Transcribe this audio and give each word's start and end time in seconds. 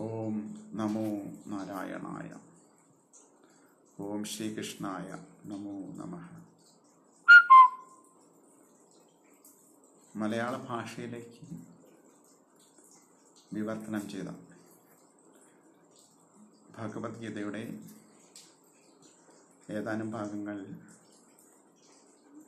ഓം 0.00 0.64
നമോ 0.72 1.06
നാരായണായ. 1.46 2.40
ഓം 4.00 4.24
ശ്രീകൃഷ്ണായ 4.24 5.24
നമോ 5.44 5.72
നമ. 5.72 6.28
മലയാള 10.16 10.56
ഭാഷയിലേക്ക് 10.56 11.40
വിവർത്തനം 13.52 14.10
ചെയ്ത 14.10 14.28
ഭഗവത്ഗീതയുടെ 16.78 17.78
ഏതാനും 19.70 20.10
ഭാഗങ്ങൾ 20.10 20.66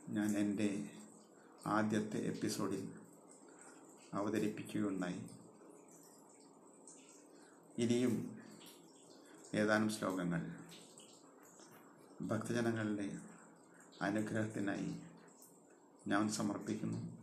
ഞാൻ 0.09 0.37
എന്റെ 0.37 0.89
ആദ്യത്തെ 1.65 2.17
എപ്പിസോഡിൽ 2.17 2.99
അവതരിപ്പിക്കുകയുണ്ടായി. 4.13 5.40
ഇനിയും 7.77 8.37
ഏതാനും 9.53 9.89
ശ്ലോകങ്ങൾ. 9.89 10.51
ഭക്തജനങ്ങളുടെ 12.21 13.09
അനുഗ്രഹത്തിനായി 14.01 14.95
ഞാൻ 16.07 16.29
സമർപ്പിക്കുന്നു. 16.29 17.17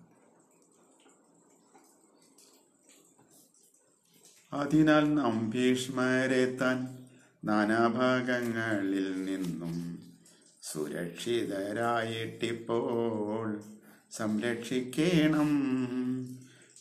അതിനാൽ 4.52 5.14
നാം 5.14 5.50
ഭീഷ്മരെ 5.50 6.56
താൻ 6.56 7.06
നാനാഭാഗങ്ങളിൽ 7.44 9.24
നിന്നും 9.24 9.98
സുരക്ഷിതരായിട്ടിപ്പോൾ 10.62 13.62
സംരക്ഷിക്കണം. 14.12 15.48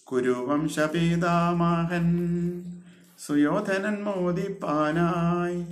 കുരുവംശപിതാമഹൻ 0.04 2.38
സുയോധനൻ 3.26 4.04
മോദിപ്പാനായി. 4.04 5.66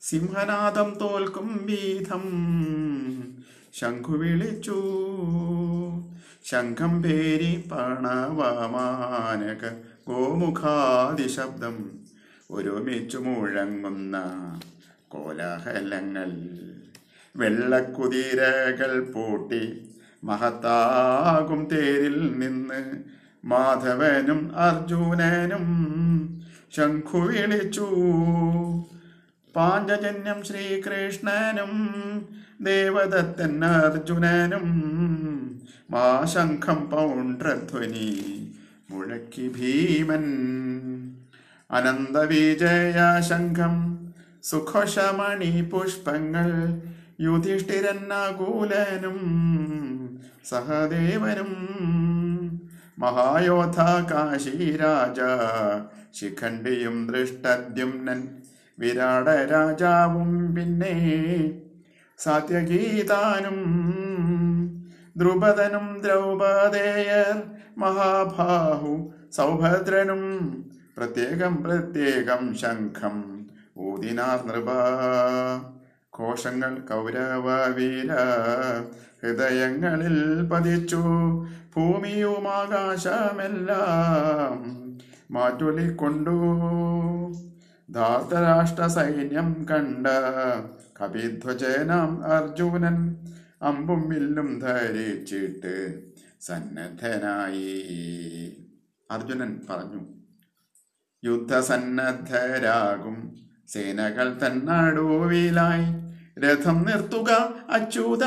സിംഹനാഥം 0.00 0.98
തോൽക്കും 1.00 1.60
വീതം. 1.62 2.22
ശംഖു 3.74 4.18
വിളിച്ചു. 4.18 4.82
ശംഖം 6.44 7.02
പേരി 7.02 7.68
പണവമാനക 7.72 9.68
ഗോമുഖാദിശബ്ദം 10.08 11.90
ഒരുമിച്ചു 12.50 13.18
മുഴങ്ങുന്ന 13.18 14.16
കോലാഹലങ്ങൾ. 15.08 16.58
വെള്ളക്കുതിരകൾ 17.36 19.12
പൂട്ടി 19.12 19.90
മഹത്താകും 20.24 21.68
തേരിൽ 21.72 22.38
നിന്ന് 22.38 23.02
മാധവനും 23.44 24.56
അർജുനനും 24.56 25.98
ശംഖു 26.76 27.20
വിളിച്ചു 27.28 27.86
പാഞ്ചജന്യം 29.54 30.40
ശ്രീകൃഷ്ണനും 30.48 31.72
ദേവദത്തൻ 32.62 33.64
അർജുനനും 33.64 34.66
മാശംഖം 35.90 36.80
പൗണ്ട്രധ്വനി 36.90 38.10
മുഴക്കി 38.90 39.46
ഭീമൻ. 39.56 40.26
അനന്തവിജയ 41.70 42.98
ശംഖം 43.28 43.74
സുഖശമണി 44.50 45.52
പുഷ്പങ്ങൾ 45.70 46.50
യുധിഷ്ഠിരന്നകൂലനും 47.20 49.18
സഹദേവനും. 50.50 51.52
മഹായോധ 52.98 53.80
കാശീരാജ 54.10 55.18
ശിഖണ്ഡിയും 56.12 56.96
ദൃഷ്ടദ്യുമ്നൻ 57.06 58.20
വിരാട 58.78 59.28
രാജാവും 59.52 60.32
പിന്നെ 60.54 60.94
സാത്യഗീതാനും 62.18 63.58
ദ്രുപദനും 65.16 65.86
ദ്രൗപദേയർ 66.00 67.36
മഹാഭാഹു 67.78 68.92
സൗഭദ്രനും 69.32 70.22
പ്രത്യേകം 70.96 71.54
പ്രത്യേകം 71.62 72.42
ശംഖം 72.54 73.16
ഊതിനാർ 73.82 74.38
നൃപ 74.46 74.70
കോശങ്ങൾ 76.18 76.78
കൗരവീര 76.78 78.12
ഹൃദയങ്ങളിൽ 79.22 80.48
പതിച്ചു. 80.48 80.96
ഭൂമിയുമാകാശമെല്ലാം 81.76 82.58
മാറ്റൊലിക്കൊണ്ടു 85.30 86.36
ധാർത്തരാഷ്ട്ര 87.90 88.86
സൈന്യം 88.86 89.66
കണ്ട 89.70 90.06
കപിധ്വജനാം 91.02 92.24
അർജുനൻ 92.24 93.16
അമ്പും 93.62 94.08
വില്ലും 94.08 94.60
ധരിച്ചിട്ട് 94.60 96.02
സന്നദ്ധനായി. 96.40 97.68
അർജുനൻ 99.10 99.60
പറഞ്ഞു 99.70 100.02
യുദ്ധസന്നദ്ധരാകും. 101.24 103.18
സേനകൾ 103.68 104.38
തന്നടുവിലായി 104.46 106.07
രഥം 106.38 106.82
നിർത്തുക 106.82 107.54
അച്യുത. 107.70 108.24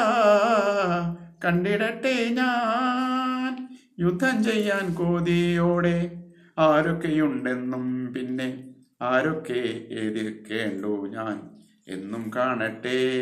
കണ്ടിടട്ടെ 1.46 2.30
ഞാൻ. 2.30 3.70
യുദ്ധം 4.00 4.44
ചെയ്യാൻ 4.44 4.94
കോതിയോടെ. 4.94 6.12
ആരൊക്കെയുണ്ടെന്നും 6.60 8.14
പിന്നെ 8.14 8.64
ആരൊക്കെ 9.02 9.88
എതിർക്കേണ്ടു 9.92 11.08
ഞാൻ 11.08 11.50
എന്നും 11.88 12.32
കാണട്ടെ. 12.36 13.22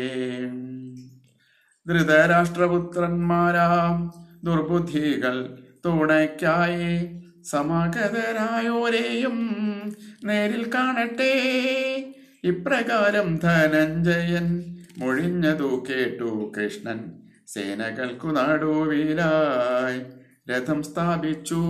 ധൃതരാഷ്ട്രപുത്രന്മാരാം 1.88 4.14
ദുർബുദ്ധികൾ 4.44 5.58
തുണയ്ക്കായി 5.86 7.22
സമാഗതരായോരെയും 7.42 9.38
നേരിൽ 10.24 10.70
കാണട്ടെ. 10.74 11.34
ഇപ്രകാരം 12.44 13.36
ധനഞ്ജയൻ 13.36 14.76
മൊഴിഞ്ഞതു 14.98 15.84
കേട്ടു 15.90 16.52
കൃഷ്ണൻ. 16.58 17.12
സേനകൾക്കു 17.46 18.28
നാടോവിലായി 18.28 20.02
രഥം 20.50 20.82
സ്ഥാപിച്ചു. 20.82 21.60